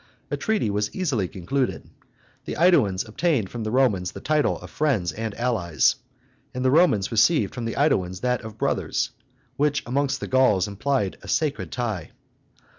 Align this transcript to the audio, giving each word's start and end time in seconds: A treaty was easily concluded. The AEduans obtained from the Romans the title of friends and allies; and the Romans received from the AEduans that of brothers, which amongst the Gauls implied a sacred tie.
A 0.31 0.35
treaty 0.37 0.71
was 0.71 0.89
easily 0.95 1.27
concluded. 1.27 1.87
The 2.45 2.55
AEduans 2.55 3.07
obtained 3.07 3.51
from 3.51 3.63
the 3.63 3.69
Romans 3.69 4.13
the 4.13 4.19
title 4.19 4.57
of 4.59 4.71
friends 4.71 5.11
and 5.11 5.35
allies; 5.37 5.95
and 6.55 6.65
the 6.65 6.71
Romans 6.71 7.11
received 7.11 7.53
from 7.53 7.65
the 7.65 7.75
AEduans 7.75 8.21
that 8.21 8.41
of 8.41 8.57
brothers, 8.57 9.11
which 9.57 9.83
amongst 9.85 10.19
the 10.19 10.27
Gauls 10.27 10.67
implied 10.67 11.19
a 11.21 11.27
sacred 11.27 11.71
tie. 11.71 12.09